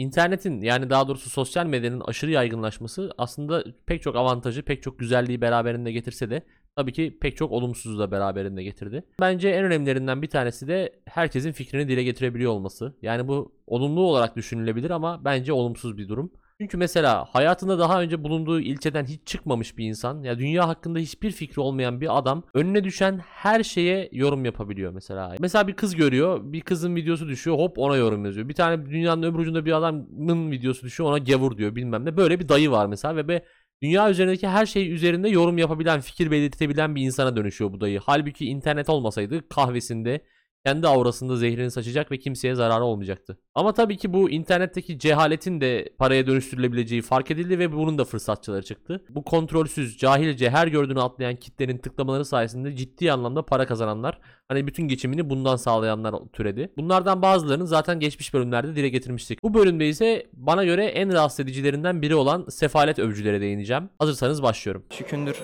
[0.00, 5.40] İnternetin yani daha doğrusu sosyal medyanın aşırı yaygınlaşması aslında pek çok avantajı, pek çok güzelliği
[5.40, 6.42] beraberinde getirse de
[6.76, 9.04] tabii ki pek çok olumsuzu da beraberinde getirdi.
[9.20, 12.94] Bence en önemlilerinden bir tanesi de herkesin fikrini dile getirebiliyor olması.
[13.02, 16.32] Yani bu olumlu olarak düşünülebilir ama bence olumsuz bir durum.
[16.60, 21.30] Çünkü mesela hayatında daha önce bulunduğu ilçeden hiç çıkmamış bir insan ya dünya hakkında hiçbir
[21.30, 25.34] fikri olmayan bir adam önüne düşen her şeye yorum yapabiliyor mesela.
[25.38, 28.48] Mesela bir kız görüyor, bir kızın videosu düşüyor, hop ona yorum yazıyor.
[28.48, 32.16] Bir tane dünyanın öbür ucunda bir adamın videosu düşüyor, ona gavur diyor bilmem ne.
[32.16, 33.44] Böyle bir dayı var mesela ve be
[33.82, 38.00] dünya üzerindeki her şey üzerinde yorum yapabilen, fikir belirtebilen bir insana dönüşüyor bu dayı.
[38.04, 40.24] Halbuki internet olmasaydı kahvesinde
[40.66, 43.38] kendi aurasında zehrini saçacak ve kimseye zararı olmayacaktı.
[43.54, 48.62] Ama tabii ki bu internetteki cehaletin de paraya dönüştürülebileceği fark edildi ve bunun da fırsatçıları
[48.62, 49.04] çıktı.
[49.08, 54.88] Bu kontrolsüz, cahilce her gördüğünü atlayan kitlenin tıklamaları sayesinde ciddi anlamda para kazananlar, hani bütün
[54.88, 56.72] geçimini bundan sağlayanlar türedi.
[56.76, 59.42] Bunlardan bazılarını zaten geçmiş bölümlerde dile getirmiştik.
[59.42, 63.90] Bu bölümde ise bana göre en rahatsız edicilerinden biri olan sefalet övücülere değineceğim.
[63.98, 64.84] Hazırsanız başlıyorum.
[64.90, 65.36] Şükündür.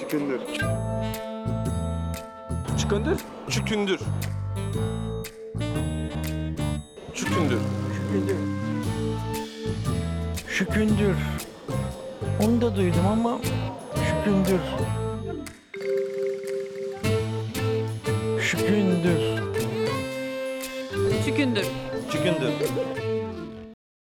[0.00, 0.40] Şükündür.
[2.78, 3.18] Çükündür.
[3.48, 4.00] Çükündür.
[10.48, 11.16] Şükündür.
[12.42, 13.38] Onu da duydum ama
[13.94, 14.60] şükündür.
[18.40, 19.20] Şükündür.
[21.24, 21.66] Çükündür.
[22.12, 22.97] Şükündür.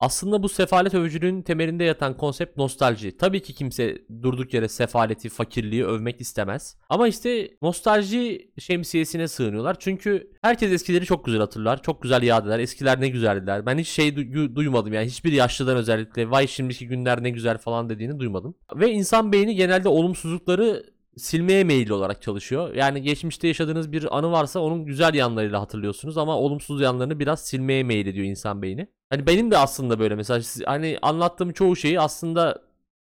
[0.02, 3.16] Aslında bu sefalet övücülüğün temelinde yatan konsept nostalji.
[3.16, 6.76] Tabii ki kimse durduk yere sefaleti, fakirliği övmek istemez.
[6.88, 9.76] Ama işte nostalji şemsiyesine sığınıyorlar.
[9.78, 11.82] Çünkü herkes eskileri çok güzel hatırlar.
[11.82, 12.58] Çok güzel yad eder.
[12.58, 13.66] Eskiler ne güzeldiler.
[13.66, 15.06] Ben hiç şey du- duymadım yani.
[15.06, 18.54] Hiçbir yaşlıdan özellikle vay şimdiki günler ne güzel falan dediğini duymadım.
[18.76, 20.84] Ve insan beyni genelde olumsuzlukları
[21.16, 22.74] silmeye meyilli olarak çalışıyor.
[22.74, 27.82] Yani geçmişte yaşadığınız bir anı varsa onun güzel yanlarıyla hatırlıyorsunuz ama olumsuz yanlarını biraz silmeye
[27.82, 28.88] meyil ediyor insan beyni.
[29.10, 32.62] Hani benim de aslında böyle mesela hani anlattığım çoğu şeyi aslında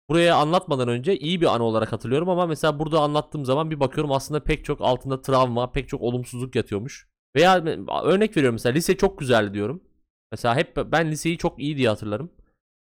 [0.09, 4.11] buraya anlatmadan önce iyi bir anı olarak hatırlıyorum ama mesela burada anlattığım zaman bir bakıyorum
[4.11, 7.07] aslında pek çok altında travma, pek çok olumsuzluk yatıyormuş.
[7.35, 7.63] Veya
[8.03, 9.83] örnek veriyorum mesela lise çok güzeldi diyorum.
[10.31, 12.29] Mesela hep ben liseyi çok iyi diye hatırlarım.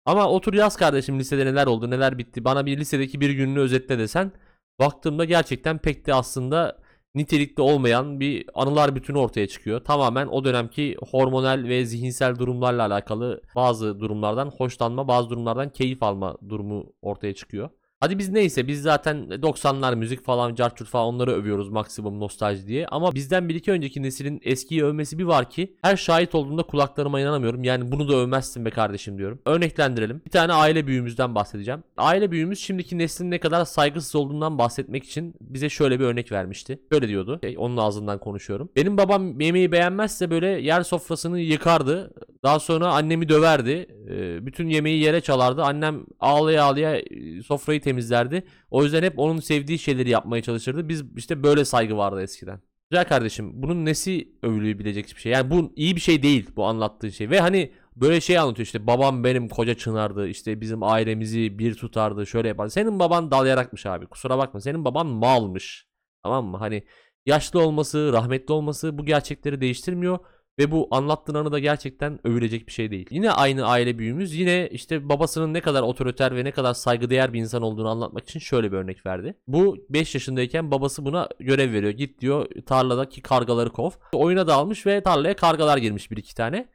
[0.05, 3.99] Ama otur yaz kardeşim lisede neler oldu neler bitti bana bir lisedeki bir gününü özetle
[3.99, 4.31] desen
[4.79, 6.77] baktığımda gerçekten pek de aslında
[7.15, 9.83] nitelikli olmayan bir anılar bütünü ortaya çıkıyor.
[9.83, 16.37] Tamamen o dönemki hormonal ve zihinsel durumlarla alakalı bazı durumlardan hoşlanma, bazı durumlardan keyif alma
[16.49, 17.69] durumu ortaya çıkıyor.
[18.01, 22.87] Hadi biz neyse biz zaten 90'lar müzik falan, carçurt falan onları övüyoruz maksimum nostalji diye.
[22.87, 27.19] Ama bizden bir iki önceki neslin eskiyi övmesi bir var ki her şahit olduğumda kulaklarıma
[27.19, 27.63] inanamıyorum.
[27.63, 29.39] Yani bunu da övmezsin be kardeşim diyorum.
[29.45, 30.21] Örneklendirelim.
[30.25, 31.83] Bir tane aile büyüğümüzden bahsedeceğim.
[31.97, 36.79] Aile büyüğümüz şimdiki neslin ne kadar saygısız olduğundan bahsetmek için bize şöyle bir örnek vermişti.
[36.91, 37.39] Şöyle diyordu.
[37.43, 38.69] Şey, onun ağzından konuşuyorum.
[38.75, 42.13] Benim babam yemeği beğenmezse böyle yer sofrasını yıkardı.
[42.43, 43.87] Daha sonra annemi döverdi.
[44.09, 45.63] Ee, bütün yemeği yere çalardı.
[45.63, 48.43] Annem ağlaya ağlaya e, sofrayı temizlerdi.
[48.71, 50.89] O yüzden hep onun sevdiği şeyleri yapmaya çalışırdı.
[50.89, 52.61] Biz işte böyle saygı vardı eskiden.
[52.91, 55.31] Güzel kardeşim bunun nesi övülüğü bilecek bir şey.
[55.31, 57.29] Yani bu iyi bir şey değil bu anlattığın şey.
[57.29, 62.27] Ve hani böyle şey anlatıyor işte babam benim koca çınardı işte bizim ailemizi bir tutardı
[62.27, 62.71] şöyle yapardı.
[62.71, 65.87] Senin baban dal yarakmış abi kusura bakma senin baban malmış.
[66.23, 66.57] Tamam mı?
[66.57, 66.83] Hani
[67.25, 70.19] yaşlı olması rahmetli olması bu gerçekleri değiştirmiyor.
[70.59, 73.07] Ve bu anlattığın anı da gerçekten övülecek bir şey değil.
[73.11, 77.39] Yine aynı aile büyüğümüz yine işte babasının ne kadar otoriter ve ne kadar saygıdeğer bir
[77.39, 79.35] insan olduğunu anlatmak için şöyle bir örnek verdi.
[79.47, 81.91] Bu 5 yaşındayken babası buna görev veriyor.
[81.91, 83.91] Git diyor tarladaki kargaları kov.
[84.13, 86.69] Oyuna dalmış ve tarlaya kargalar girmiş bir iki tane.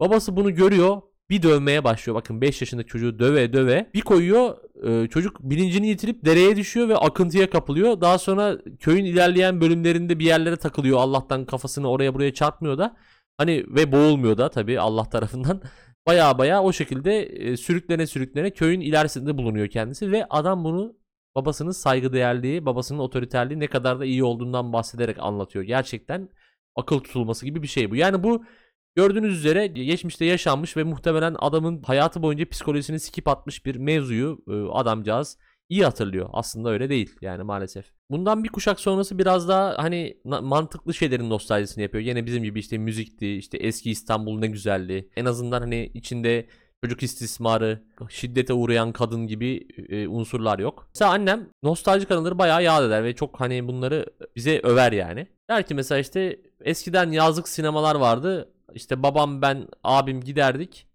[0.00, 1.02] Babası bunu görüyor.
[1.30, 2.16] Bir dövmeye başlıyor.
[2.16, 3.90] Bakın 5 yaşındaki çocuğu döve döve.
[3.94, 4.56] Bir koyuyor.
[4.84, 8.00] e, çocuk bilincini yitirip dereye düşüyor ve akıntıya kapılıyor.
[8.00, 10.98] Daha sonra köyün ilerleyen bölümlerinde bir yerlere takılıyor.
[10.98, 12.96] Allah'tan kafasını oraya buraya çarpmıyor da.
[13.38, 15.62] Hani ve boğulmuyor da tabii Allah tarafından.
[16.06, 20.96] Baya baya o şekilde e, sürüklene sürüklene köyün ilerisinde bulunuyor kendisi ve adam bunu
[21.36, 25.64] babasının saygıdeğerliği, babasının otoriterliği ne kadar da iyi olduğundan bahsederek anlatıyor.
[25.64, 26.28] Gerçekten
[26.76, 27.96] akıl tutulması gibi bir şey bu.
[27.96, 28.44] Yani bu
[28.98, 34.52] gördüğünüz üzere geçmişte yaşanmış ve muhtemelen adamın hayatı boyunca psikolojisini sikip atmış bir mevzuyu e,
[34.72, 36.28] adamcağız iyi hatırlıyor.
[36.32, 37.92] Aslında öyle değil yani maalesef.
[38.10, 42.04] Bundan bir kuşak sonrası biraz daha hani mantıklı şeylerin nostaljisini yapıyor.
[42.04, 45.08] Yine bizim gibi işte müzikti, işte eski İstanbul ne güzeldi.
[45.16, 46.46] En azından hani içinde
[46.84, 50.88] çocuk istismarı, şiddete uğrayan kadın gibi e, unsurlar yok.
[50.94, 54.06] Mesela annem nostaljik anıları bayağı yad eder ve çok hani bunları
[54.36, 55.26] bize över yani.
[55.50, 58.52] Der ki mesela işte eskiden yazlık sinemalar vardı.
[58.74, 60.86] İşte babam ben abim giderdik.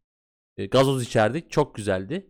[0.58, 1.52] E, gazoz içerdik.
[1.52, 2.28] Çok güzeldi.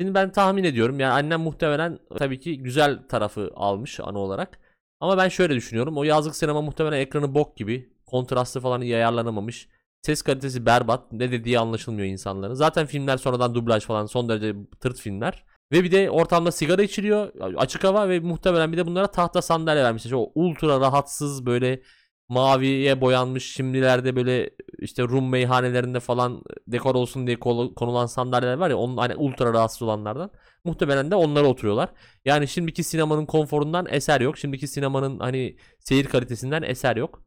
[0.00, 4.58] Şimdi ben tahmin ediyorum yani annem muhtemelen tabii ki güzel tarafı almış anı olarak.
[5.00, 5.98] Ama ben şöyle düşünüyorum.
[5.98, 7.94] O yazlık sinema muhtemelen ekranı bok gibi.
[8.06, 9.68] Kontrastı falan iyi ayarlanamamış.
[10.02, 11.12] Ses kalitesi berbat.
[11.12, 12.54] Ne dediği anlaşılmıyor insanların.
[12.54, 15.44] Zaten filmler sonradan dublaj falan son derece tırt filmler.
[15.72, 17.32] Ve bir de ortamda sigara içiliyor.
[17.56, 20.12] Açık hava ve muhtemelen bir de bunlara tahta sandalye vermişler.
[20.12, 21.82] O ultra rahatsız böyle
[22.28, 27.38] maviye boyanmış şimdilerde böyle işte Rum meyhanelerinde falan dekor olsun diye
[27.76, 30.30] konulan sandalyeler var ya onun hani ultra rahatsız olanlardan.
[30.64, 31.88] Muhtemelen de onlara oturuyorlar.
[32.24, 34.38] Yani şimdiki sinemanın konforundan eser yok.
[34.38, 37.24] Şimdiki sinemanın hani seyir kalitesinden eser yok.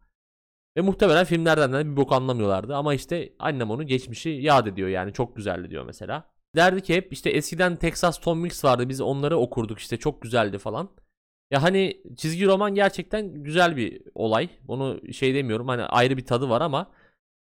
[0.77, 2.75] Ve muhtemelen filmlerden de bir bok anlamıyorlardı.
[2.75, 6.31] Ama işte annem onu geçmişi yad ediyor yani çok güzeldi diyor mesela.
[6.55, 10.57] Derdi ki hep işte eskiden Texas Tom Mix vardı biz onları okurduk işte çok güzeldi
[10.57, 10.89] falan.
[11.51, 14.49] Ya hani çizgi roman gerçekten güzel bir olay.
[14.67, 16.91] Onu şey demiyorum hani ayrı bir tadı var ama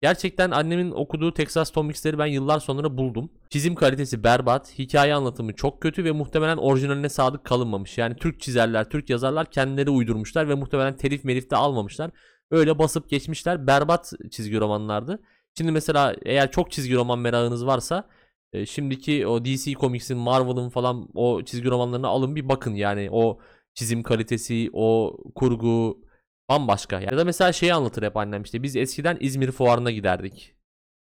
[0.03, 3.31] gerçekten annemin okuduğu Texas Tom Mix'leri ben yıllar sonra buldum.
[3.51, 7.99] Çizim kalitesi berbat, hikaye anlatımı çok kötü ve muhtemelen orijinaline sadık kalınmamış.
[7.99, 12.11] Yani Türk çizerler, Türk yazarlar kendileri uydurmuşlar ve muhtemelen telif melif de almamışlar.
[12.51, 13.67] Öyle basıp geçmişler.
[13.67, 15.23] Berbat çizgi romanlardı.
[15.59, 18.09] Şimdi mesela eğer çok çizgi roman merakınız varsa
[18.53, 23.39] e, şimdiki o DC Comics'in, Marvel'ın falan o çizgi romanlarını alın bir bakın yani o
[23.75, 26.05] çizim kalitesi, o kurgu
[26.51, 27.01] bambaşka.
[27.01, 30.55] Ya da mesela şeyi anlatır hep annem işte biz eskiden İzmir fuarına giderdik.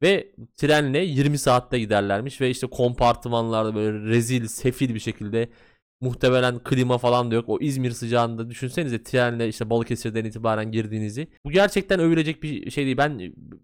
[0.02, 5.48] Ve trenle 20 saatte giderlermiş ve işte kompartımanlarda böyle rezil, sefil bir şekilde
[6.00, 7.48] muhtemelen klima falan da yok.
[7.48, 11.28] O İzmir sıcağında düşünsenize trenle işte Balıkesir'den itibaren girdiğinizi.
[11.44, 12.96] Bu gerçekten övülecek bir şey değil.
[12.96, 13.18] Ben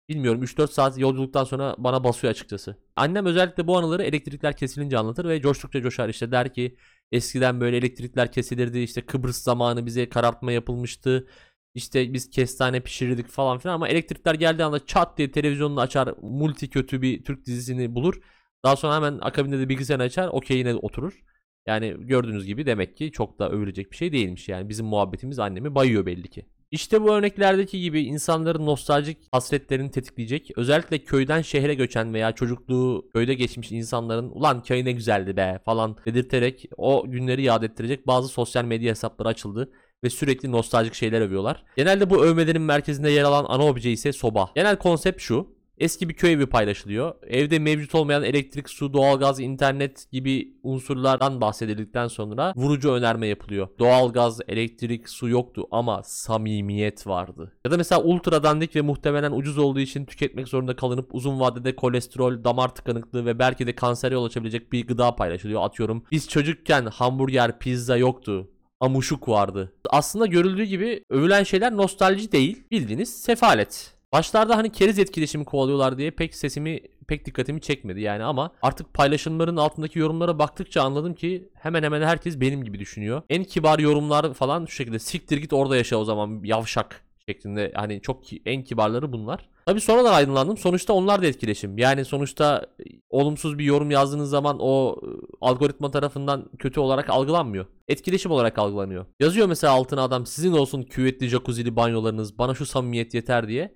[0.09, 2.77] bilmiyorum 3-4 saat yolculuktan sonra bana basıyor açıkçası.
[2.97, 6.77] Annem özellikle bu anıları elektrikler kesilince anlatır ve coştukça coşar işte der ki
[7.13, 11.29] eskiden böyle elektrikler kesilirdi işte Kıbrıs zamanı bize karartma yapılmıştı.
[11.75, 16.71] İşte biz kestane pişirirdik falan filan ama elektrikler geldiği anda çat diye televizyonunu açar multi
[16.71, 18.21] kötü bir Türk dizisini bulur.
[18.65, 21.23] Daha sonra hemen akabinde de bilgisayarını açar okeyine oturur.
[21.67, 24.49] Yani gördüğünüz gibi demek ki çok da övülecek bir şey değilmiş.
[24.49, 26.47] Yani bizim muhabbetimiz annemi bayıyor belli ki.
[26.71, 33.35] İşte bu örneklerdeki gibi insanların nostaljik hasretlerini tetikleyecek, özellikle köyden şehre göçen veya çocukluğu köyde
[33.35, 38.65] geçmiş insanların ulan köy ne güzeldi be falan dedirterek o günleri yad ettirecek bazı sosyal
[38.65, 39.73] medya hesapları açıldı
[40.05, 41.65] ve sürekli nostaljik şeyler övüyorlar.
[41.77, 44.51] Genelde bu övmelerin merkezinde yer alan ana obje ise soba.
[44.55, 45.56] Genel konsept şu.
[45.79, 47.15] Eski bir köy evi paylaşılıyor.
[47.23, 53.69] Evde mevcut olmayan elektrik, su, doğalgaz, internet gibi unsurlardan bahsedildikten sonra vurucu önerme yapılıyor.
[53.79, 57.53] Doğalgaz, elektrik, su yoktu ama samimiyet vardı.
[57.65, 61.77] Ya da mesela ultra dandik ve muhtemelen ucuz olduğu için tüketmek zorunda kalınıp uzun vadede
[61.77, 65.63] kolesterol, damar tıkanıklığı ve belki de kansere yol açabilecek bir gıda paylaşılıyor.
[65.65, 68.51] Atıyorum biz çocukken hamburger, pizza yoktu
[68.81, 69.73] amuşuk vardı.
[69.91, 73.96] Aslında görüldüğü gibi övülen şeyler nostalji değil, bildiğiniz sefalet.
[74.17, 79.57] Başlarda hani keriz etkileşimi kovalıyorlar diye pek sesimi pek dikkatimi çekmedi yani ama artık paylaşımların
[79.57, 83.23] altındaki yorumlara baktıkça anladım ki hemen hemen herkes benim gibi düşünüyor.
[83.31, 88.01] En kibar yorumlar falan şu şekilde siktir git orada yaşa o zaman yavşak şeklinde hani
[88.01, 89.49] çok en kibarları bunlar.
[89.67, 90.57] Tabi sonradan aydınlandım.
[90.57, 91.79] Sonuçta onlar da etkileşim.
[91.79, 95.09] Yani sonuçta e, olumsuz bir yorum yazdığınız zaman o e,
[95.41, 97.67] algoritma tarafından kötü olarak algılanmıyor.
[97.89, 99.07] Etkileşim olarak algılanıyor.
[99.21, 103.75] Yazıyor mesela altına adam sizin olsun küvetli jacuzzi'li banyolarınız bana şu samimiyet yeter diye.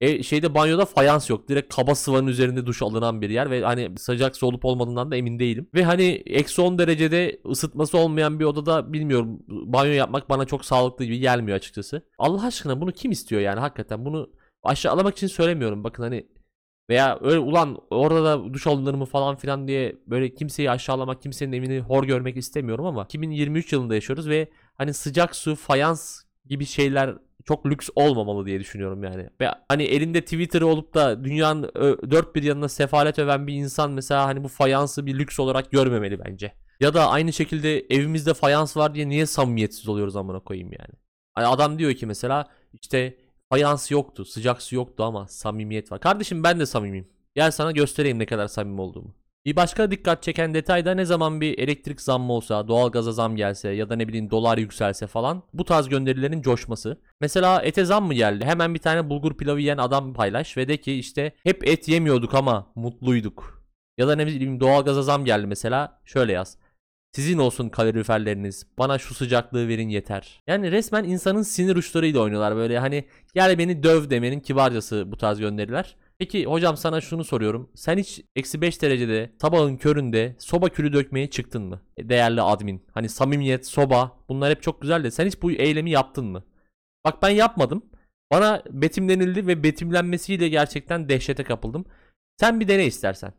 [0.00, 1.48] E, şeyde banyoda fayans yok.
[1.48, 5.16] Direkt kaba sıvanın üzerinde duş alınan bir yer ve hani sıcak su olup olmadığından da
[5.16, 5.68] emin değilim.
[5.74, 11.04] Ve hani eksi 10 derecede ısıtması olmayan bir odada bilmiyorum banyo yapmak bana çok sağlıklı
[11.04, 12.02] gibi gelmiyor açıkçası.
[12.18, 14.30] Allah aşkına bunu kim istiyor yani hakikaten bunu
[14.62, 15.84] aşağılamak için söylemiyorum.
[15.84, 16.26] Bakın hani
[16.90, 21.52] veya öyle ulan orada da duş alınır mı falan filan diye böyle kimseyi aşağılamak, kimsenin
[21.52, 27.16] evini hor görmek istemiyorum ama 2023 yılında yaşıyoruz ve hani sıcak su, fayans gibi şeyler
[27.44, 29.30] çok lüks olmamalı diye düşünüyorum yani.
[29.40, 31.62] Ve hani elinde Twitter olup da dünyanın
[32.10, 36.18] dört bir yanına sefalet öven bir insan mesela hani bu fayansı bir lüks olarak görmemeli
[36.24, 36.52] bence.
[36.80, 40.94] Ya da aynı şekilde evimizde fayans var diye niye samimiyetsiz oluyoruz amına koyayım yani.
[41.34, 43.16] Hani adam diyor ki mesela işte
[43.50, 46.00] fayans yoktu, sıcak su yoktu ama samimiyet var.
[46.00, 47.08] Kardeşim ben de samimiyim.
[47.34, 49.14] Gel sana göstereyim ne kadar samimi olduğumu.
[49.46, 53.68] Bir başka dikkat çeken detay da ne zaman bir elektrik zammı olsa, doğalgaza zam gelse
[53.68, 57.00] ya da ne bileyim dolar yükselse falan bu tarz gönderilerin coşması.
[57.20, 58.44] Mesela ete zam mı geldi?
[58.44, 62.34] Hemen bir tane bulgur pilavı yiyen adam paylaş ve de ki işte hep et yemiyorduk
[62.34, 63.66] ama mutluyduk.
[63.98, 66.58] Ya da ne bileyim doğalgaza zam geldi mesela şöyle yaz.
[67.12, 68.66] Sizin olsun kaloriferleriniz.
[68.78, 70.42] Bana şu sıcaklığı verin yeter.
[70.46, 75.38] Yani resmen insanın sinir uçlarıyla oynuyorlar böyle hani gel beni döv demenin kibarcası bu tarz
[75.38, 75.96] gönderiler.
[76.18, 77.70] Peki hocam sana şunu soruyorum.
[77.74, 81.82] Sen hiç eksi 5 derecede sabahın köründe soba külü dökmeye çıktın mı?
[81.96, 82.84] E, Değerli admin.
[82.94, 86.44] Hani samimiyet, soba bunlar hep çok güzel de sen hiç bu eylemi yaptın mı?
[87.04, 87.84] Bak ben yapmadım.
[88.32, 91.84] Bana betimlenildi ve betimlenmesiyle gerçekten dehşete kapıldım.
[92.40, 93.32] Sen bir dene istersen.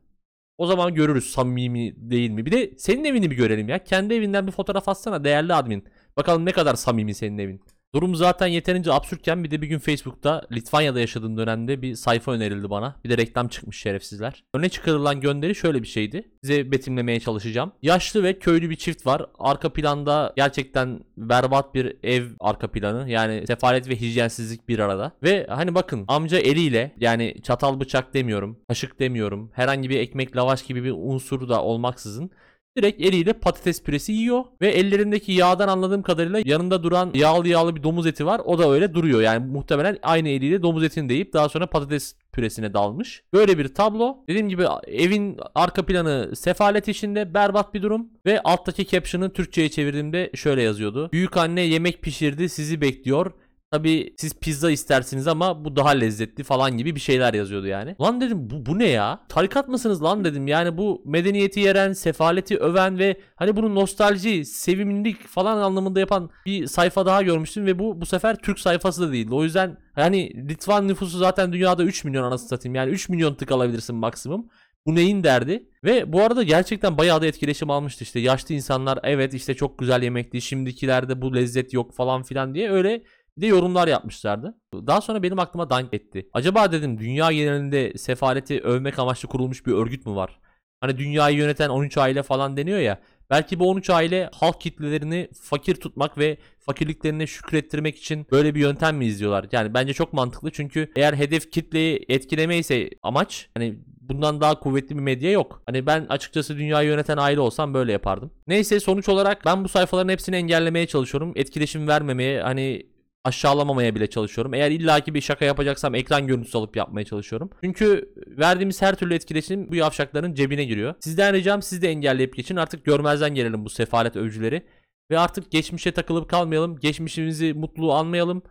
[0.57, 2.45] O zaman görürüz samimi değil mi?
[2.45, 3.83] Bir de senin evini bir görelim ya.
[3.83, 5.85] Kendi evinden bir fotoğraf atsana değerli admin.
[6.17, 7.61] Bakalım ne kadar samimi senin evin.
[7.95, 12.69] Durum zaten yeterince absürtken bir de bir gün Facebook'ta Litvanya'da yaşadığım dönemde bir sayfa önerildi
[12.69, 12.95] bana.
[13.03, 14.43] Bir de reklam çıkmış şerefsizler.
[14.53, 16.31] Öne çıkarılan gönderi şöyle bir şeydi.
[16.43, 17.71] Size betimlemeye çalışacağım.
[17.81, 19.25] Yaşlı ve köylü bir çift var.
[19.39, 23.09] Arka planda gerçekten berbat bir ev arka planı.
[23.09, 25.11] Yani sefalet ve hijyensizlik bir arada.
[25.23, 29.51] Ve hani bakın amca eliyle yani çatal bıçak demiyorum, kaşık demiyorum.
[29.53, 32.31] Herhangi bir ekmek lavaş gibi bir unsur da olmaksızın
[32.77, 37.83] Direkt eliyle patates püresi yiyor ve ellerindeki yağdan anladığım kadarıyla yanında duran yağlı yağlı bir
[37.83, 38.41] domuz eti var.
[38.45, 39.21] O da öyle duruyor.
[39.21, 43.23] Yani muhtemelen aynı eliyle domuz etini deyip daha sonra patates püresine dalmış.
[43.33, 44.17] Böyle bir tablo.
[44.27, 50.31] Dediğim gibi evin arka planı sefalet içinde berbat bir durum ve alttaki caption'ı Türkçe'ye çevirdiğimde
[50.35, 51.09] şöyle yazıyordu.
[51.11, 53.31] Büyük anne yemek pişirdi sizi bekliyor.
[53.71, 57.95] Tabi siz pizza istersiniz ama bu daha lezzetli falan gibi bir şeyler yazıyordu yani.
[58.01, 59.25] Lan dedim bu, bu ne ya?
[59.29, 60.47] Tarikat mısınız lan dedim.
[60.47, 66.67] Yani bu medeniyeti yeren, sefaleti öven ve hani bunu nostalji, sevimlilik falan anlamında yapan bir
[66.67, 69.35] sayfa daha görmüştüm ve bu bu sefer Türk sayfası da değildi.
[69.35, 72.75] O yüzden hani Litvan nüfusu zaten dünyada 3 milyon anasını satayım.
[72.75, 74.47] Yani 3 milyon tık alabilirsin maksimum.
[74.85, 75.69] Bu neyin derdi?
[75.83, 78.19] Ve bu arada gerçekten bayağı da etkileşim almıştı işte.
[78.19, 80.41] Yaşlı insanlar evet işte çok güzel yemekti.
[80.41, 83.03] Şimdikilerde bu lezzet yok falan filan diye öyle
[83.37, 84.57] bir de yorumlar yapmışlardı.
[84.73, 86.29] Daha sonra benim aklıma dank etti.
[86.33, 90.39] Acaba dedim dünya genelinde sefaleti övmek amaçlı kurulmuş bir örgüt mü var?
[90.81, 92.99] Hani dünyayı yöneten 13 aile falan deniyor ya.
[93.29, 98.97] Belki bu 13 aile halk kitlelerini fakir tutmak ve fakirliklerine şükrettirmek için böyle bir yöntem
[98.97, 99.45] mi izliyorlar?
[99.51, 104.95] Yani bence çok mantıklı çünkü eğer hedef kitleyi etkileme ise amaç hani bundan daha kuvvetli
[104.95, 105.61] bir medya yok.
[105.65, 108.31] Hani ben açıkçası dünyayı yöneten aile olsam böyle yapardım.
[108.47, 111.33] Neyse sonuç olarak ben bu sayfaların hepsini engellemeye çalışıyorum.
[111.35, 112.83] Etkileşim vermemeye hani
[113.27, 114.53] aşağılamamaya bile çalışıyorum.
[114.53, 117.49] Eğer illaki bir şaka yapacaksam ekran görüntüsü alıp yapmaya çalışıyorum.
[117.63, 120.95] Çünkü verdiğimiz her türlü etkileşim bu yavşakların cebine giriyor.
[120.99, 122.55] Sizden ricam siz de engelleyip geçin.
[122.55, 124.63] Artık görmezden gelelim bu sefalet övücüleri.
[125.11, 126.79] Ve artık geçmişe takılıp kalmayalım.
[126.79, 128.43] Geçmişimizi mutlu anmayalım.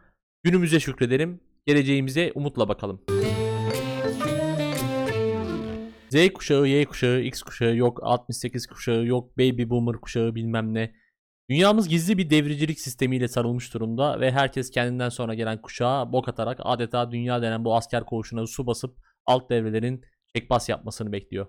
[0.45, 1.40] Günümüze şükredelim.
[1.66, 3.00] Geleceğimize umutla bakalım.
[6.09, 10.95] Z kuşağı, Y kuşağı, X kuşağı, yok 68 kuşağı, yok baby boomer kuşağı bilmem ne.
[11.50, 16.61] Dünyamız gizli bir devricilik sistemiyle sarılmış durumda ve herkes kendinden sonra gelen kuşağa bok atarak
[16.62, 21.47] adeta dünya denen bu asker koğuşuna su basıp alt devrelerin çekbas yapmasını bekliyor.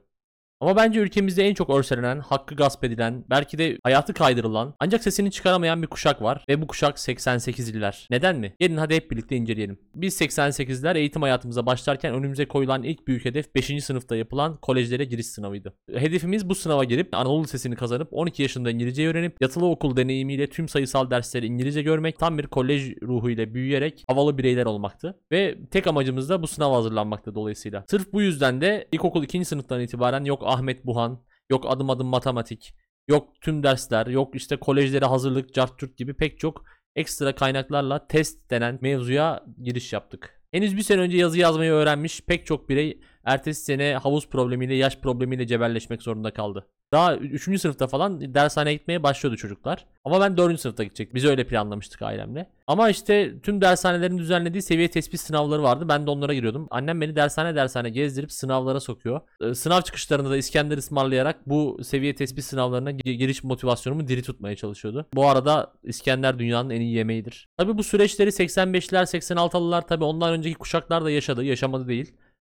[0.60, 5.32] Ama bence ülkemizde en çok örselenen, hakkı gasp edilen, belki de hayatı kaydırılan ancak sesini
[5.32, 8.08] çıkaramayan bir kuşak var ve bu kuşak 88'liler.
[8.12, 8.54] Neden mi?
[8.60, 9.80] Gelin hadi hep birlikte inceleyelim.
[9.96, 13.84] Biz 88'ler eğitim hayatımıza başlarken önümüze koyulan ilk büyük hedef 5.
[13.84, 15.74] sınıfta yapılan kolejlere giriş sınavıydı.
[15.94, 20.68] Hedefimiz bu sınava girip Anadolu Lisesi'ni kazanıp 12 yaşında İngilizce öğrenip yatılı okul deneyimiyle tüm
[20.68, 25.20] sayısal dersleri İngilizce görmek, tam bir kolej ruhuyla büyüyerek havalı bireyler olmaktı.
[25.32, 27.84] Ve tek amacımız da bu sınava hazırlanmaktı dolayısıyla.
[27.90, 29.46] Sırf bu yüzden de ilkokul 2.
[29.46, 32.76] sınıftan itibaren yok Ahmet Buhan, yok adım adım matematik,
[33.08, 36.64] yok tüm dersler, yok işte kolejlere hazırlık, cart gibi pek çok
[36.96, 40.42] ekstra kaynaklarla test denen mevzuya giriş yaptık.
[40.52, 45.00] Henüz bir sene önce yazı yazmayı öğrenmiş pek çok birey ertesi sene havuz problemiyle, yaş
[45.00, 46.68] problemiyle cebelleşmek zorunda kaldı.
[46.92, 47.62] Daha 3.
[47.62, 49.86] sınıfta falan dershaneye gitmeye başlıyordu çocuklar.
[50.06, 50.60] Ama ben 4.
[50.62, 51.16] sınıfta gidecek.
[51.16, 52.50] Biz öyle planlamıştık ailemle.
[52.68, 55.86] Ama işte tüm dershanelerin düzenlediği seviye tespit sınavları vardı.
[55.90, 56.68] Ben de onlara giriyordum.
[56.72, 59.22] Annem beni dershane dershane gezdirip sınavlara sokuyor.
[59.54, 65.06] Sınav çıkışlarında da İskender ısmarlayarak bu seviye tespit sınavlarına gi- giriş motivasyonumu diri tutmaya çalışıyordu.
[65.14, 67.48] Bu arada İskender dünyanın en iyi yemeğidir.
[67.58, 71.44] Tabi bu süreçleri 85'ler 86'lılar tabi ondan önceki kuşaklar da yaşadı.
[71.44, 72.14] Yaşamadı değil.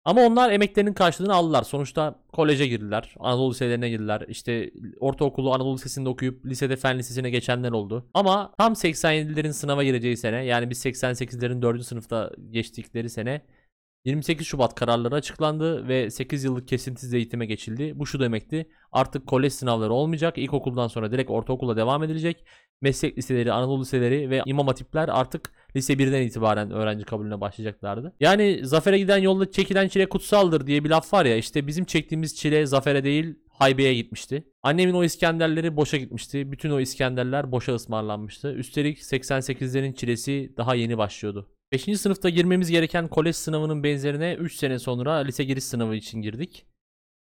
[0.09, 1.63] Ama onlar emeklerinin karşılığını aldılar.
[1.63, 3.15] Sonuçta koleje girdiler.
[3.21, 4.25] Anadolu liselerine girdiler.
[4.29, 8.07] İşte ortaokulu Anadolu Lisesi'nde okuyup lisede fen lisesine geçenler oldu.
[8.15, 11.85] Ama tam 87'lerin sınava gireceği sene yani biz 88'lerin 4.
[11.85, 13.43] sınıfta geçtikleri sene
[14.05, 17.93] 28 Şubat kararları açıklandı ve 8 yıllık kesintisiz eğitime geçildi.
[17.95, 18.71] Bu şu demekti.
[18.93, 20.39] Artık kolej sınavları olmayacak.
[20.39, 22.45] İlkokuldan sonra direkt ortaokula devam edilecek.
[22.81, 28.15] Meslek liseleri, Anadolu liseleri ve imam hatipler artık lise 1'den itibaren öğrenci kabulüne başlayacaklardı.
[28.21, 32.37] Yani zafere giden yolda çekilen çile kutsaldır diye bir laf var ya işte bizim çektiğimiz
[32.37, 34.45] çile zafere değil haybeye gitmişti.
[34.63, 36.53] Annemin o İskenderleri boşa gitmişti.
[36.53, 38.53] Bütün o İskenderler boşa ısmarlanmıştı.
[38.53, 41.58] Üstelik 88'lerin çilesi daha yeni başlıyordu.
[41.73, 42.01] 5.
[42.01, 46.67] sınıfta girmemiz gereken kolej sınavının benzerine 3 sene sonra lise giriş sınavı için girdik.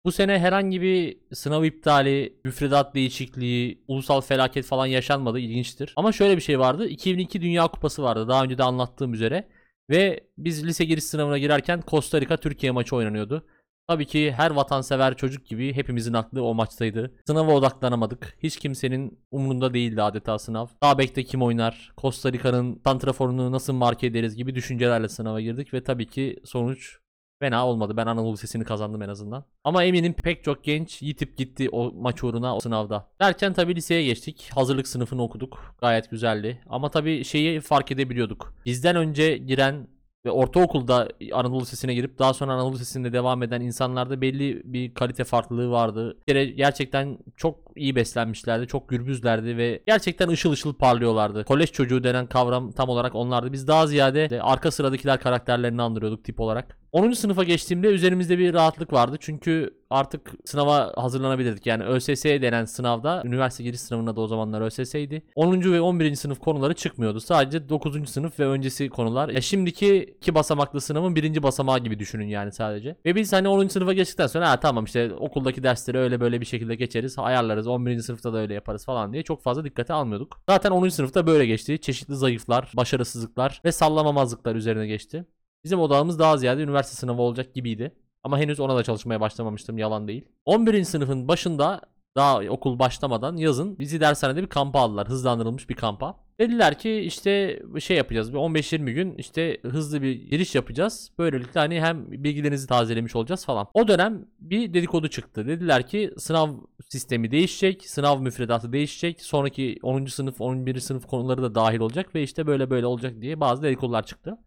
[0.04, 5.38] Bu sene herhangi bir sınav iptali, müfredat değişikliği, ulusal felaket falan yaşanmadı.
[5.38, 5.92] ilginçtir.
[5.96, 6.86] Ama şöyle bir şey vardı.
[6.88, 8.28] 2002 Dünya Kupası vardı.
[8.28, 9.48] Daha önce de anlattığım üzere.
[9.90, 13.46] Ve biz lise giriş sınavına girerken Costa Rica Türkiye maçı oynanıyordu.
[13.88, 17.14] Tabii ki her vatansever çocuk gibi hepimizin aklı o maçtaydı.
[17.26, 18.36] Sınava odaklanamadık.
[18.42, 20.66] Hiç kimsenin umurunda değildi adeta sınav.
[20.82, 21.92] Sağ bekte kim oynar?
[21.98, 26.98] Costa Rica'nın santraforunu nasıl marke ederiz gibi düşüncelerle sınava girdik ve tabii ki sonuç
[27.40, 27.96] Fena olmadı.
[27.96, 29.44] Ben Anadolu Lisesi'ni kazandım en azından.
[29.64, 33.08] Ama eminim pek çok genç yitip gitti o maç uğruna o sınavda.
[33.20, 34.50] Derken tabii liseye geçtik.
[34.54, 35.74] Hazırlık sınıfını okuduk.
[35.80, 36.60] Gayet güzeldi.
[36.68, 38.54] Ama tabii şeyi fark edebiliyorduk.
[38.66, 39.88] Bizden önce giren
[40.26, 45.24] ve ortaokulda Anadolu Lisesi'ne girip daha sonra Anadolu Lisesi'nde devam eden insanlarda belli bir kalite
[45.24, 46.16] farklılığı vardı.
[46.28, 51.44] Bir gerçekten çok iyi beslenmişlerdi, çok gürbüzlerdi ve gerçekten ışıl ışıl parlıyorlardı.
[51.44, 53.52] Kolej çocuğu denen kavram tam olarak onlardı.
[53.52, 56.78] Biz daha ziyade de arka sıradakiler karakterlerini andırıyorduk tip olarak.
[56.96, 57.12] 10.
[57.12, 59.16] sınıfa geçtiğimde üzerimizde bir rahatlık vardı.
[59.20, 61.66] Çünkü artık sınava hazırlanabilirdik.
[61.66, 65.22] Yani ÖSS denen sınavda, üniversite giriş sınavında da o zamanlar ÖSS'ydi.
[65.34, 65.72] 10.
[65.72, 66.14] ve 11.
[66.14, 67.20] sınıf konuları çıkmıyordu.
[67.20, 68.10] Sadece 9.
[68.10, 69.28] sınıf ve öncesi konular.
[69.28, 72.96] Ya şimdiki iki basamaklı sınavın birinci basamağı gibi düşünün yani sadece.
[73.06, 73.68] Ve biz hani 10.
[73.68, 77.66] sınıfa geçtikten sonra ha tamam işte okuldaki dersleri öyle böyle bir şekilde geçeriz, ayarlarız.
[77.66, 78.00] 11.
[78.00, 80.40] sınıfta da öyle yaparız falan diye çok fazla dikkate almıyorduk.
[80.48, 80.88] Zaten 10.
[80.88, 81.80] sınıfta böyle geçti.
[81.80, 85.24] Çeşitli zayıflar, başarısızlıklar ve sallamamazlıklar üzerine geçti.
[85.66, 87.92] Bizim odağımız daha ziyade üniversite sınavı olacak gibiydi.
[88.24, 90.24] Ama henüz ona da çalışmaya başlamamıştım yalan değil.
[90.44, 90.84] 11.
[90.84, 91.80] sınıfın başında
[92.16, 95.08] daha okul başlamadan yazın bizi dershanede bir kampa aldılar.
[95.08, 96.16] Hızlandırılmış bir kampa.
[96.40, 98.32] Dediler ki işte şey yapacağız.
[98.32, 101.10] Bir 15-20 gün işte hızlı bir giriş yapacağız.
[101.18, 103.66] Böylelikle hani hem bilgilerinizi tazelemiş olacağız falan.
[103.74, 105.46] O dönem bir dedikodu çıktı.
[105.46, 106.48] Dediler ki sınav
[106.88, 107.90] sistemi değişecek.
[107.90, 109.22] Sınav müfredatı değişecek.
[109.22, 110.06] Sonraki 10.
[110.06, 110.80] sınıf 11.
[110.80, 112.14] sınıf konuları da dahil olacak.
[112.14, 114.38] Ve işte böyle böyle olacak diye bazı dedikodular çıktı.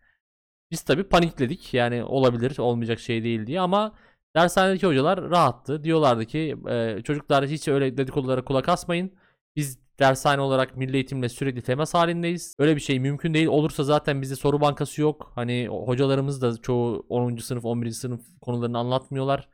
[0.72, 1.74] Biz tabii panikledik.
[1.74, 3.96] Yani olabilir, olmayacak şey değil diye ama
[4.36, 5.84] dershanedeki hocalar rahattı.
[5.84, 9.12] Diyorlardı ki e, çocuklar hiç öyle dedikodulara kulak asmayın.
[9.56, 12.56] Biz dershane olarak milli eğitimle sürekli temas halindeyiz.
[12.60, 13.48] Öyle bir şey mümkün değil.
[13.48, 15.32] Olursa zaten bizde soru bankası yok.
[15.36, 17.38] Hani hocalarımız da çoğu 10.
[17.38, 17.92] sınıf, 11.
[17.92, 19.50] sınıf konularını anlatmıyorlar.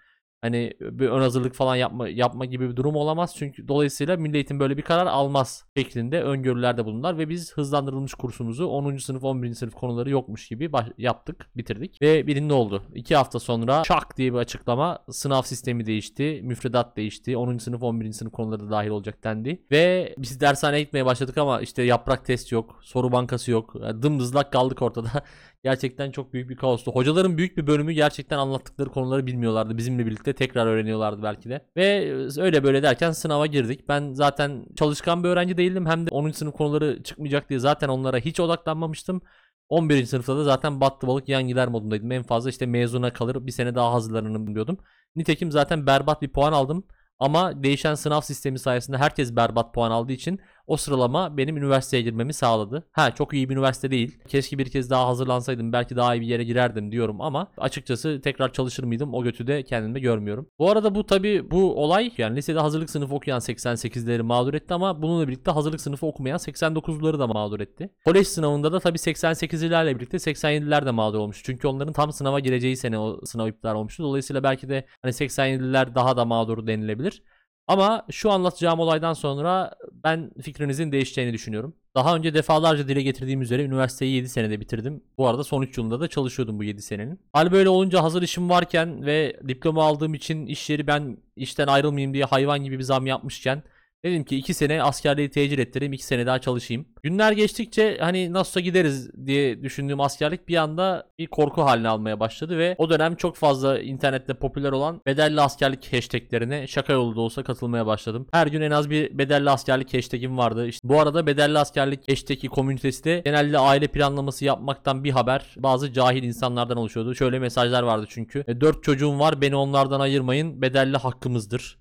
[0.45, 3.33] Hani bir ön hazırlık falan yapma yapma gibi bir durum olamaz.
[3.37, 8.65] Çünkü dolayısıyla Milli Eğitim böyle bir karar almaz şeklinde öngörülerde bulundular ve biz hızlandırılmış kursumuzu
[8.65, 8.97] 10.
[8.97, 9.53] sınıf 11.
[9.53, 12.01] sınıf konuları yokmuş gibi yaptık, bitirdik.
[12.01, 12.83] Ve birinde oldu.
[12.95, 14.99] 2 hafta sonra şak diye bir açıklama.
[15.09, 17.37] Sınav sistemi değişti, müfredat değişti.
[17.37, 17.57] 10.
[17.57, 18.11] sınıf 11.
[18.11, 19.65] sınıf konuları da dahil olacak dendi.
[19.71, 23.75] Ve biz dershaneye gitmeye başladık ama işte yaprak test yok, soru bankası yok.
[24.01, 25.09] Dımdızlak kaldık ortada.
[25.65, 26.91] Gerçekten çok büyük bir kaostu.
[26.91, 29.77] Hocaların büyük bir bölümü gerçekten anlattıkları konuları bilmiyorlardı.
[29.77, 31.65] Bizimle birlikte tekrar öğreniyorlardı belki de.
[31.77, 33.89] Ve öyle böyle derken sınava girdik.
[33.89, 35.85] Ben zaten çalışkan bir öğrenci değildim.
[35.85, 36.31] Hem de 10.
[36.31, 39.21] sınıf konuları çıkmayacak diye zaten onlara hiç odaklanmamıştım.
[39.69, 40.05] 11.
[40.05, 42.11] sınıfta da zaten battı balık yan gider modundaydım.
[42.11, 44.77] En fazla işte mezuna kalır bir sene daha hazırlanırım diyordum.
[45.15, 46.83] Nitekim zaten berbat bir puan aldım.
[47.19, 52.33] Ama değişen sınav sistemi sayesinde herkes berbat puan aldığı için o sıralama benim üniversiteye girmemi
[52.33, 52.83] sağladı.
[52.91, 54.17] Ha çok iyi bir üniversite değil.
[54.27, 58.53] Keşke bir kez daha hazırlansaydım belki daha iyi bir yere girerdim diyorum ama açıkçası tekrar
[58.53, 60.49] çalışır mıydım o götü de kendimde görmüyorum.
[60.59, 65.01] Bu arada bu tabi bu olay yani lisede hazırlık sınıfı okuyan 88'leri mağdur etti ama
[65.01, 67.89] bununla birlikte hazırlık sınıfı okumayan 89'ları da mağdur etti.
[68.05, 71.41] Kolej sınavında da tabi 88'lilerle birlikte 87'ler de mağdur olmuş.
[71.43, 74.03] Çünkü onların tam sınava gireceği sene o sınav iptal olmuştu.
[74.03, 77.21] Dolayısıyla belki de hani 87'liler daha da mağdur denilebilir.
[77.67, 79.71] Ama şu anlatacağım olaydan sonra
[80.03, 81.75] ben fikrinizin değişeceğini düşünüyorum.
[81.95, 85.03] Daha önce defalarca dile getirdiğim üzere üniversiteyi 7 senede bitirdim.
[85.17, 87.19] Bu arada son 3 yılında da çalışıyordum bu 7 senenin.
[87.33, 92.13] Hal böyle olunca hazır işim varken ve diploma aldığım için iş yeri ben işten ayrılmayayım
[92.13, 93.63] diye hayvan gibi bir zam yapmışken
[94.05, 96.85] Dedim ki 2 sene askerliği tecil ettireyim 2 sene daha çalışayım.
[97.03, 102.57] Günler geçtikçe hani nasılsa gideriz diye düşündüğüm askerlik bir anda bir korku haline almaya başladı
[102.57, 107.43] ve o dönem çok fazla internette popüler olan bedelli askerlik hashtaglerine şaka yolu da olsa
[107.43, 108.27] katılmaya başladım.
[108.31, 110.67] Her gün en az bir bedelli askerlik hashtagim vardı.
[110.67, 115.93] İşte bu arada bedelli askerlik hashtagi komünitesi de genelde aile planlaması yapmaktan bir haber bazı
[115.93, 117.15] cahil insanlardan oluşuyordu.
[117.15, 118.45] Şöyle mesajlar vardı çünkü.
[118.61, 121.77] 4 çocuğum var beni onlardan ayırmayın bedelli hakkımızdır.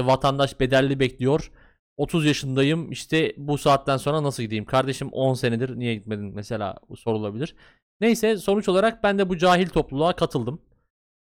[0.00, 1.50] Vatandaş bedelli bekliyor.
[1.96, 4.64] 30 yaşındayım işte bu saatten sonra nasıl gideyim?
[4.64, 7.54] Kardeşim 10 senedir niye gitmedin mesela bu sorulabilir.
[8.00, 10.62] Neyse sonuç olarak ben de bu cahil topluluğa katıldım.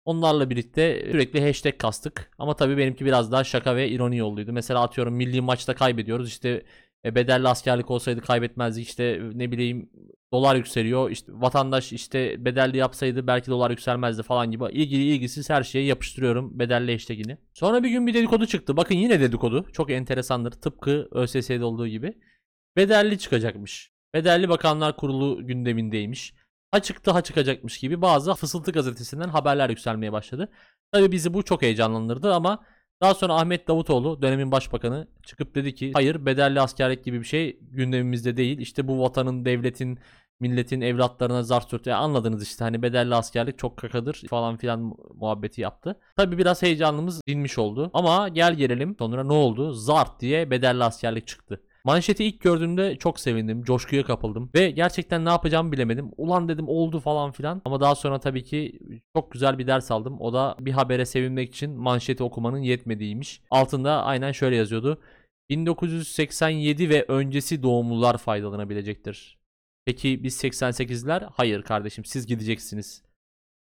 [0.06, 2.32] Onlarla birlikte sürekli hashtag kastık.
[2.38, 4.54] Ama tabii benimki biraz daha şaka ve ironi yolluydu.
[4.54, 6.28] Mesela atıyorum milli maçta kaybediyoruz.
[6.28, 6.64] İşte
[7.06, 8.88] e, bedelli askerlik olsaydı kaybetmezdik.
[8.88, 9.90] İşte ne bileyim
[10.34, 11.12] dolar yükseliyor.
[11.12, 14.64] İşte vatandaş işte bedelli yapsaydı belki dolar yükselmezdi falan gibi.
[14.72, 17.38] İlgili ilgisiz her şeye yapıştırıyorum bedelli hashtagini.
[17.54, 18.78] Sonra bir gün bir dedikodu çıktı.
[18.78, 19.66] Bakın yine dedikodu.
[19.74, 20.52] Çok enteresandır.
[20.52, 22.14] Tıpkı ÖSS'de olduğu gibi.
[22.78, 23.92] Bedelli çıkacakmış.
[24.14, 26.34] Bedelli Bakanlar Kurulu gündemindeymiş.
[26.72, 30.52] Ha çıktı ha çıkacakmış gibi bazı Fısıltı gazetesinden haberler yükselmeye başladı.
[30.92, 32.66] Tabii bizi bu çok heyecanlandırdı ama
[33.02, 37.60] daha sonra Ahmet Davutoğlu dönemin başbakanı çıkıp dedi ki hayır bedelli askerlik gibi bir şey
[37.62, 38.58] gündemimizde değil.
[38.60, 40.00] İşte bu vatanın, devletin,
[40.40, 41.90] milletin evlatlarına zar sürtü.
[41.90, 46.00] Yani anladınız işte hani bedelli askerlik çok kakadır falan filan muhabbeti yaptı.
[46.18, 47.92] Tabii biraz heyecanımız dinmiş oldu.
[47.94, 49.74] Ama gel gelelim sonra ne oldu?
[49.74, 51.62] Zart diye bedelli askerlik çıktı.
[51.86, 53.64] Manşeti ilk gördüğümde çok sevindim.
[53.64, 54.50] Coşkuya kapıldım.
[54.56, 56.12] Ve gerçekten ne yapacağımı bilemedim.
[56.18, 57.62] Ulan dedim oldu falan filan.
[57.66, 58.80] Ama daha sonra tabii ki
[59.16, 60.22] çok güzel bir ders aldım.
[60.22, 63.42] O da bir habere sevinmek için manşeti okumanın yetmediğiymiş.
[63.52, 65.02] Altında aynen şöyle yazıyordu.
[65.50, 69.38] 1987 ve öncesi doğumlular faydalanabilecektir.
[69.86, 71.30] Peki biz 88'ler?
[71.34, 73.04] Hayır kardeşim siz gideceksiniz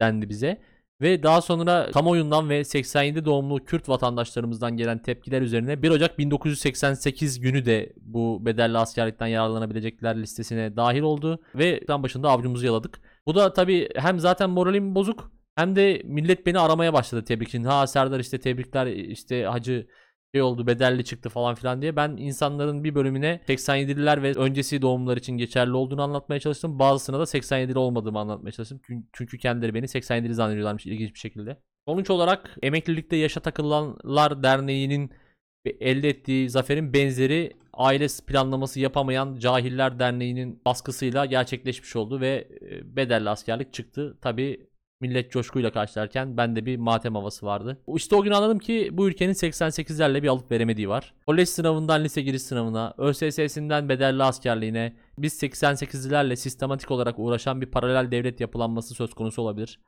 [0.00, 0.62] dendi bize.
[1.02, 7.40] Ve daha sonra kamuoyundan ve 87 doğumlu Kürt vatandaşlarımızdan gelen tepkiler üzerine 1 Ocak 1988
[7.40, 11.42] günü de bu bedelli askerlikten yararlanabilecekler listesine dahil oldu.
[11.54, 13.00] Ve tam başında avcumuzu yaladık.
[13.26, 17.64] Bu da tabii hem zaten moralim bozuk hem de millet beni aramaya başladı tebrik için.
[17.64, 19.86] Ha Serdar işte tebrikler işte hacı
[20.34, 25.16] şey oldu bedelli çıktı falan filan diye ben insanların bir bölümüne 87'liler ve öncesi doğumlar
[25.16, 26.78] için geçerli olduğunu anlatmaya çalıştım.
[26.78, 28.80] Bazısına da 87'li olmadığımı anlatmaya çalıştım.
[28.86, 31.56] Çün- Çünkü kendileri beni 87'li zannediyorlarmış ilginç bir şekilde.
[31.88, 35.10] Sonuç olarak Emeklilikte Yaşa Takılanlar Derneği'nin
[35.80, 43.30] elde ettiği zaferin benzeri aile planlaması yapamayan Cahiller Derneği'nin baskısıyla gerçekleşmiş oldu ve e, bedelli
[43.30, 44.18] askerlik çıktı.
[44.20, 44.66] Tabi
[45.02, 47.78] millet coşkuyla karşılarken bende bir matem havası vardı.
[47.96, 51.14] İşte o gün anladım ki bu ülkenin 88'lerle bir alıp veremediği var.
[51.26, 58.10] Kolej sınavından lise giriş sınavına, ÖSS'sinden bedelli askerliğine biz 88'lilerle sistematik olarak uğraşan bir paralel
[58.10, 59.78] devlet yapılanması söz konusu olabilir.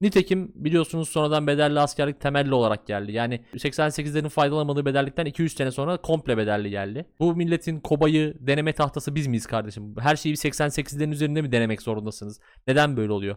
[0.00, 3.12] Nitekim biliyorsunuz sonradan bedelli askerlik temelli olarak geldi.
[3.12, 7.06] Yani 88'lerin faydalanamadığı bedellikten 200 sene sonra komple bedelli geldi.
[7.20, 9.94] Bu milletin kobayı, deneme tahtası biz miyiz kardeşim?
[9.98, 12.40] Her şeyi 88'lerin üzerinde mi denemek zorundasınız?
[12.66, 13.36] Neden böyle oluyor?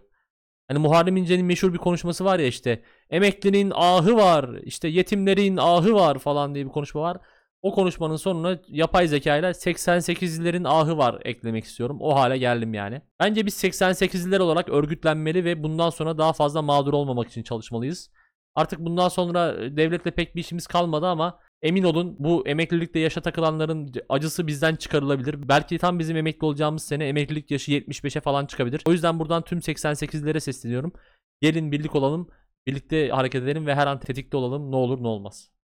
[0.70, 5.94] Hani Muharrem İnce'nin meşhur bir konuşması var ya işte emeklinin ahı var, işte yetimlerin ahı
[5.94, 7.18] var falan diye bir konuşma var.
[7.62, 11.98] O konuşmanın sonuna yapay zeka ile 88'lilerin ahı var eklemek istiyorum.
[12.02, 13.02] O hale geldim yani.
[13.20, 18.12] Bence biz 88'liler olarak örgütlenmeli ve bundan sonra daha fazla mağdur olmamak için çalışmalıyız.
[18.56, 23.94] Artık bundan sonra devletle pek bir işimiz kalmadı ama emin olun bu emeklilikte yaşa takılanların
[24.10, 25.50] acısı bizden çıkarılabilir.
[25.50, 28.82] Belki tam bizim emekli olacağımız sene emeklilik yaşı 75'e falan çıkabilir.
[28.88, 30.94] O yüzden buradan tüm 88'lilere sesleniyorum.
[31.42, 32.30] Gelin birlik olalım,
[32.68, 35.52] birlikte hareket edelim ve her an tetikte olalım ne olur ne olmaz.